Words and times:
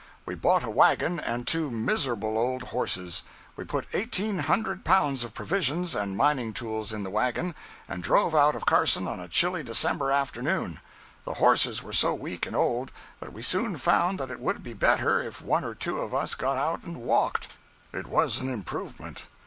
We 0.25 0.33
bought 0.33 0.63
a 0.63 0.69
wagon 0.71 1.19
and 1.19 1.45
two 1.45 1.69
miserable 1.69 2.35
old 2.35 2.63
horses. 2.63 3.21
We 3.55 3.65
put 3.65 3.85
eighteen 3.93 4.39
hundred 4.39 4.83
pounds 4.83 5.23
of 5.23 5.35
provisions 5.35 5.93
and 5.93 6.17
mining 6.17 6.53
tools 6.53 6.91
in 6.91 7.03
the 7.03 7.11
wagon 7.11 7.53
and 7.87 8.01
drove 8.01 8.33
out 8.33 8.55
of 8.55 8.65
Carson 8.65 9.07
on 9.07 9.19
a 9.19 9.27
chilly 9.27 9.61
December 9.61 10.09
afternoon. 10.11 10.79
The 11.23 11.35
horses 11.35 11.83
were 11.83 11.93
so 11.93 12.15
weak 12.15 12.47
and 12.47 12.55
old 12.55 12.89
that 13.19 13.31
we 13.31 13.43
soon 13.43 13.77
found 13.77 14.19
that 14.19 14.31
it 14.31 14.39
would 14.39 14.63
be 14.63 14.73
better 14.73 15.21
if 15.21 15.39
one 15.39 15.63
or 15.63 15.75
two 15.75 15.99
of 16.01 16.15
us 16.15 16.33
got 16.33 16.57
out 16.57 16.83
and 16.83 16.97
walked. 17.03 17.49
It 17.93 18.07
was 18.07 18.39
an 18.39 18.51
improvement. 18.51 19.21